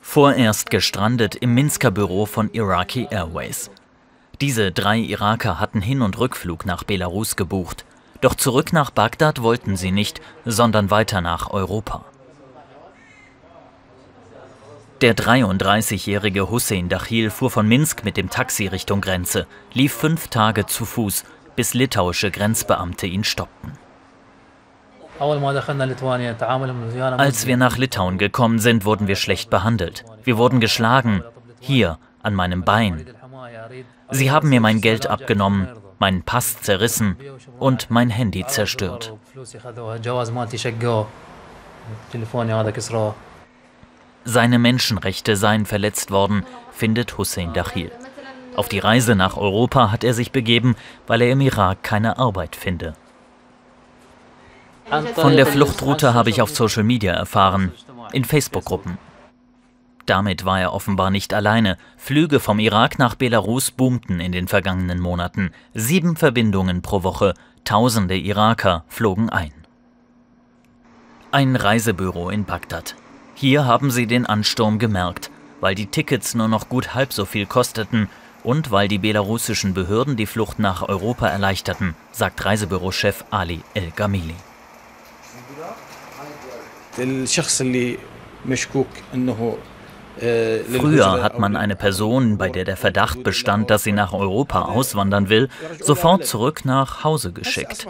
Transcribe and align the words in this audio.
Vorerst 0.00 0.70
gestrandet 0.70 1.34
im 1.34 1.54
Minsker 1.54 1.90
Büro 1.90 2.26
von 2.26 2.50
Iraqi 2.52 3.08
Airways. 3.10 3.70
Diese 4.40 4.72
drei 4.72 4.98
Iraker 4.98 5.60
hatten 5.60 5.80
Hin- 5.80 6.02
und 6.02 6.18
Rückflug 6.18 6.66
nach 6.66 6.84
Belarus 6.84 7.36
gebucht. 7.36 7.84
Doch 8.20 8.34
zurück 8.34 8.72
nach 8.72 8.90
Bagdad 8.90 9.42
wollten 9.42 9.76
sie 9.76 9.92
nicht, 9.92 10.20
sondern 10.44 10.90
weiter 10.90 11.20
nach 11.20 11.50
Europa. 11.50 12.04
Der 15.00 15.16
33-jährige 15.16 16.48
Hussein 16.48 16.88
Dachil 16.88 17.30
fuhr 17.30 17.50
von 17.50 17.66
Minsk 17.66 18.04
mit 18.04 18.16
dem 18.16 18.30
Taxi 18.30 18.68
Richtung 18.68 19.00
Grenze, 19.00 19.48
lief 19.72 19.92
fünf 19.92 20.28
Tage 20.28 20.66
zu 20.66 20.84
Fuß, 20.84 21.24
bis 21.56 21.74
litauische 21.74 22.30
Grenzbeamte 22.30 23.08
ihn 23.08 23.24
stoppten. 23.24 23.72
Als 27.18 27.46
wir 27.46 27.56
nach 27.56 27.76
Litauen 27.78 28.18
gekommen 28.18 28.58
sind, 28.58 28.84
wurden 28.84 29.06
wir 29.06 29.16
schlecht 29.16 29.50
behandelt. 29.50 30.04
Wir 30.24 30.36
wurden 30.36 30.58
geschlagen, 30.58 31.22
hier 31.60 31.98
an 32.22 32.34
meinem 32.34 32.64
Bein. 32.64 33.06
Sie 34.10 34.30
haben 34.30 34.48
mir 34.48 34.60
mein 34.60 34.80
Geld 34.80 35.06
abgenommen, 35.06 35.68
meinen 35.98 36.22
Pass 36.22 36.60
zerrissen 36.60 37.16
und 37.60 37.90
mein 37.90 38.10
Handy 38.10 38.44
zerstört. 38.46 39.14
Seine 44.24 44.58
Menschenrechte 44.58 45.36
seien 45.36 45.66
verletzt 45.66 46.10
worden, 46.10 46.44
findet 46.72 47.18
Hussein 47.18 47.52
Dachil. 47.52 47.92
Auf 48.56 48.68
die 48.68 48.80
Reise 48.80 49.14
nach 49.14 49.36
Europa 49.36 49.90
hat 49.90 50.04
er 50.04 50.14
sich 50.14 50.32
begeben, 50.32 50.76
weil 51.06 51.22
er 51.22 51.30
im 51.30 51.40
Irak 51.40 51.82
keine 51.82 52.18
Arbeit 52.18 52.54
finde. 52.56 52.94
Von 55.14 55.36
der 55.36 55.46
Fluchtroute 55.46 56.12
habe 56.12 56.28
ich 56.28 56.42
auf 56.42 56.50
Social 56.50 56.82
Media 56.82 57.14
erfahren, 57.14 57.72
in 58.12 58.26
Facebook-Gruppen. 58.26 58.98
Damit 60.04 60.44
war 60.44 60.60
er 60.60 60.74
offenbar 60.74 61.10
nicht 61.10 61.32
alleine. 61.32 61.78
Flüge 61.96 62.40
vom 62.40 62.58
Irak 62.58 62.98
nach 62.98 63.14
Belarus 63.14 63.70
boomten 63.70 64.20
in 64.20 64.32
den 64.32 64.48
vergangenen 64.48 65.00
Monaten. 65.00 65.52
Sieben 65.72 66.16
Verbindungen 66.16 66.82
pro 66.82 67.04
Woche. 67.04 67.32
Tausende 67.64 68.18
Iraker 68.18 68.84
flogen 68.88 69.30
ein. 69.30 69.52
Ein 71.30 71.56
Reisebüro 71.56 72.28
in 72.28 72.44
Bagdad. 72.44 72.94
Hier 73.34 73.64
haben 73.64 73.90
sie 73.90 74.06
den 74.06 74.26
Ansturm 74.26 74.78
gemerkt, 74.78 75.30
weil 75.60 75.74
die 75.74 75.86
Tickets 75.86 76.34
nur 76.34 76.48
noch 76.48 76.68
gut 76.68 76.94
halb 76.94 77.14
so 77.14 77.24
viel 77.24 77.46
kosteten 77.46 78.10
und 78.44 78.70
weil 78.70 78.88
die 78.88 78.98
belarussischen 78.98 79.72
Behörden 79.72 80.16
die 80.16 80.26
Flucht 80.26 80.58
nach 80.58 80.86
Europa 80.86 81.28
erleichterten, 81.28 81.94
sagt 82.10 82.44
Reisebürochef 82.44 83.24
Ali 83.30 83.62
El-Gamili. 83.72 84.34
Früher 90.78 91.22
hat 91.22 91.38
man 91.38 91.56
eine 91.56 91.74
Person, 91.74 92.36
bei 92.38 92.50
der 92.50 92.64
der 92.64 92.76
Verdacht 92.76 93.22
bestand, 93.22 93.70
dass 93.70 93.82
sie 93.82 93.92
nach 93.92 94.12
Europa 94.12 94.62
auswandern 94.62 95.28
will, 95.30 95.48
sofort 95.80 96.26
zurück 96.26 96.64
nach 96.64 97.02
Hause 97.02 97.32
geschickt. 97.32 97.86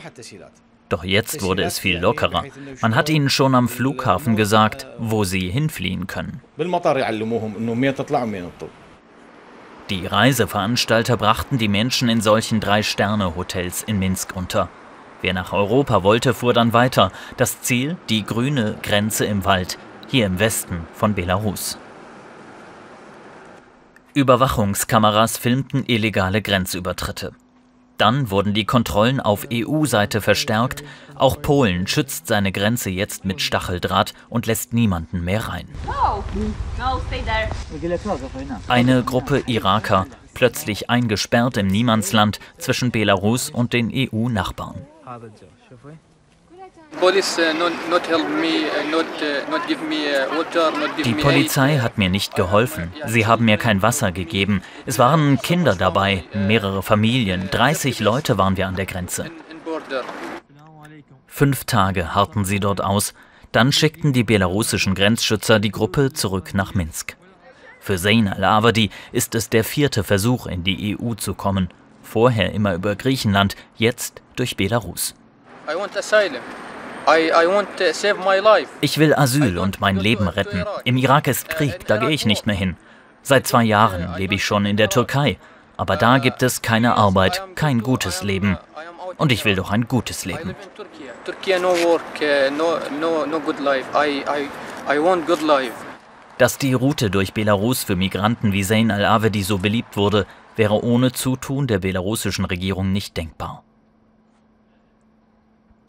Doch 0.88 1.04
jetzt 1.04 1.42
wurde 1.42 1.62
es 1.62 1.78
viel 1.78 1.98
lockerer. 1.98 2.44
Man 2.80 2.94
hat 2.94 3.08
ihnen 3.08 3.30
schon 3.30 3.54
am 3.54 3.68
Flughafen 3.68 4.36
gesagt, 4.36 4.86
wo 4.98 5.24
sie 5.24 5.48
hinfliehen 5.48 6.06
können. 6.06 6.40
Die 9.90 10.06
Reiseveranstalter 10.06 11.16
brachten 11.16 11.58
die 11.58 11.68
Menschen 11.68 12.08
in 12.08 12.20
solchen 12.20 12.60
Drei-Sterne-Hotels 12.60 13.82
in 13.82 13.98
Minsk 13.98 14.36
unter. 14.36 14.68
Wer 15.22 15.32
nach 15.34 15.52
Europa 15.52 16.02
wollte, 16.02 16.34
fuhr 16.34 16.52
dann 16.52 16.72
weiter. 16.72 17.12
Das 17.36 17.62
Ziel, 17.62 17.96
die 18.08 18.26
grüne 18.26 18.76
Grenze 18.82 19.24
im 19.24 19.44
Wald, 19.44 19.78
hier 20.08 20.26
im 20.26 20.38
Westen 20.40 20.86
von 20.94 21.14
Belarus. 21.14 21.78
Überwachungskameras 24.14 25.38
filmten 25.38 25.84
illegale 25.86 26.42
Grenzübertritte. 26.42 27.32
Dann 27.98 28.30
wurden 28.30 28.52
die 28.52 28.64
Kontrollen 28.64 29.20
auf 29.20 29.46
EU-Seite 29.52 30.20
verstärkt. 30.20 30.82
Auch 31.14 31.40
Polen 31.40 31.86
schützt 31.86 32.26
seine 32.26 32.50
Grenze 32.50 32.90
jetzt 32.90 33.24
mit 33.24 33.40
Stacheldraht 33.40 34.12
und 34.28 34.46
lässt 34.46 34.72
niemanden 34.72 35.22
mehr 35.24 35.48
rein. 35.48 35.68
Eine 38.66 39.02
Gruppe 39.04 39.44
Iraker, 39.46 40.06
plötzlich 40.34 40.90
eingesperrt 40.90 41.56
im 41.58 41.68
Niemandsland 41.68 42.40
zwischen 42.58 42.90
Belarus 42.90 43.50
und 43.50 43.72
den 43.72 43.92
EU-Nachbarn. 43.94 44.84
Die 51.04 51.14
Polizei 51.14 51.78
hat 51.78 51.98
mir 51.98 52.08
nicht 52.08 52.36
geholfen. 52.36 52.92
Sie 53.06 53.26
haben 53.26 53.44
mir 53.44 53.56
kein 53.56 53.82
Wasser 53.82 54.12
gegeben. 54.12 54.62
Es 54.86 54.98
waren 54.98 55.38
Kinder 55.40 55.74
dabei, 55.74 56.24
mehrere 56.32 56.82
Familien. 56.82 57.50
30 57.50 58.00
Leute 58.00 58.38
waren 58.38 58.56
wir 58.56 58.68
an 58.68 58.76
der 58.76 58.86
Grenze. 58.86 59.30
Fünf 61.26 61.64
Tage 61.64 62.14
harrten 62.14 62.44
sie 62.44 62.60
dort 62.60 62.80
aus. 62.82 63.14
Dann 63.52 63.72
schickten 63.72 64.12
die 64.12 64.24
belarussischen 64.24 64.94
Grenzschützer 64.94 65.60
die 65.60 65.70
Gruppe 65.70 66.12
zurück 66.12 66.54
nach 66.54 66.74
Minsk. 66.74 67.16
Für 67.80 67.98
Zain 67.98 68.28
al-Awadi 68.28 68.90
ist 69.12 69.34
es 69.34 69.50
der 69.50 69.64
vierte 69.64 70.04
Versuch, 70.04 70.46
in 70.46 70.62
die 70.62 70.96
EU 70.96 71.14
zu 71.14 71.34
kommen. 71.34 71.68
Vorher 72.12 72.52
immer 72.52 72.74
über 72.74 72.94
Griechenland, 72.94 73.56
jetzt 73.78 74.20
durch 74.36 74.58
Belarus. 74.58 75.14
Ich 78.82 78.98
will 78.98 79.14
Asyl 79.14 79.56
und 79.56 79.80
mein 79.80 79.96
Leben 79.96 80.28
retten. 80.28 80.66
Im 80.84 80.98
Irak 80.98 81.26
ist 81.26 81.48
Krieg, 81.48 81.86
da 81.86 81.96
gehe 81.96 82.10
ich 82.10 82.26
nicht 82.26 82.46
mehr 82.46 82.54
hin. 82.54 82.76
Seit 83.22 83.46
zwei 83.46 83.64
Jahren 83.64 84.14
lebe 84.18 84.34
ich 84.34 84.44
schon 84.44 84.66
in 84.66 84.76
der 84.76 84.90
Türkei. 84.90 85.38
Aber 85.78 85.96
da 85.96 86.18
gibt 86.18 86.42
es 86.42 86.60
keine 86.60 86.96
Arbeit, 86.96 87.42
kein 87.54 87.80
gutes 87.80 88.22
Leben. 88.22 88.58
Und 89.16 89.32
ich 89.32 89.46
will 89.46 89.54
doch 89.54 89.70
ein 89.70 89.88
gutes 89.88 90.26
Leben. 90.26 90.54
Dass 96.36 96.58
die 96.58 96.74
Route 96.74 97.10
durch 97.10 97.32
Belarus 97.32 97.84
für 97.84 97.96
Migranten 97.96 98.52
wie 98.52 98.64
Zain 98.64 98.90
al-Awedi 98.90 99.42
so 99.42 99.56
beliebt 99.56 99.96
wurde, 99.96 100.26
wäre 100.56 100.82
ohne 100.84 101.12
Zutun 101.12 101.66
der 101.66 101.78
belarussischen 101.78 102.44
Regierung 102.44 102.92
nicht 102.92 103.16
denkbar. 103.16 103.64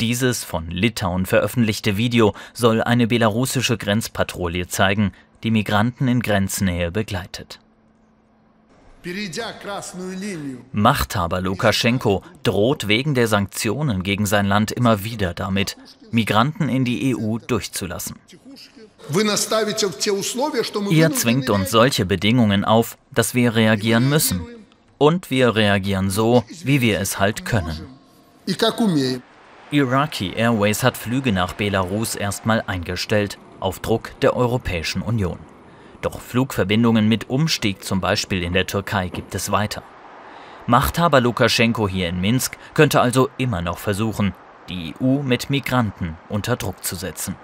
Dieses 0.02 0.44
von 0.44 0.70
Litauen 0.70 1.26
veröffentlichte 1.26 1.98
Video 1.98 2.34
soll 2.54 2.82
eine 2.82 3.08
belarussische 3.08 3.78
Grenzpatrouille 3.78 4.68
zeigen, 4.68 5.14
die 5.44 5.52
Migranten 5.52 6.08
in 6.08 6.20
Grenznähe 6.22 6.92
begleitet. 6.92 7.60
Machthaber 10.72 11.42
Lukaschenko 11.42 12.24
droht 12.44 12.88
wegen 12.88 13.16
der 13.16 13.28
Sanktionen 13.28 14.02
gegen 14.02 14.26
sein 14.26 14.46
Land 14.46 14.72
immer 14.72 15.04
wieder 15.04 15.34
damit, 15.34 15.78
Migranten 16.12 16.70
in 16.70 16.86
die 16.86 17.14
EU 17.16 17.38
durchzulassen. 17.38 18.16
Ihr 20.90 21.12
zwingt 21.12 21.50
uns 21.50 21.72
solche 21.72 22.06
Bedingungen 22.06 22.64
auf, 22.66 22.98
dass 23.12 23.36
wir 23.36 23.56
reagieren 23.56 24.10
müssen. 24.10 24.42
Und 24.98 25.30
wir 25.30 25.56
reagieren 25.56 26.10
so, 26.10 26.44
wie 26.64 26.82
wir 26.82 27.00
es 27.00 27.20
halt 27.20 27.46
können. 27.46 27.88
Iraqi 29.72 30.34
Airways 30.36 30.84
hat 30.84 30.98
Flüge 30.98 31.32
nach 31.32 31.54
Belarus 31.54 32.16
erstmal 32.16 32.64
eingestellt, 32.68 33.38
auf 33.60 33.80
Druck 33.80 34.12
der 34.22 34.36
Europäischen 34.36 35.02
Union. 35.02 35.40
Doch 36.02 36.20
Flugverbindungen 36.20 37.08
mit 37.08 37.30
Umstieg 37.30 37.84
zum 37.84 38.02
Beispiel 38.02 38.44
in 38.44 38.54
der 38.54 38.68
Türkei 38.68 39.08
gibt 39.08 39.34
es 39.36 39.52
weiter. 39.52 39.84
Machthaber 40.68 41.22
Lukaschenko 41.22 41.88
hier 41.88 42.08
in 42.08 42.22
Minsk 42.22 42.58
könnte 42.74 43.02
also 43.02 43.30
immer 43.38 43.62
noch 43.62 43.80
versuchen, 43.80 44.34
die 44.70 44.94
EU 45.02 45.22
mit 45.24 45.50
Migranten 45.50 46.18
unter 46.30 46.56
Druck 46.56 46.84
zu 46.84 46.96
setzen. 46.96 47.36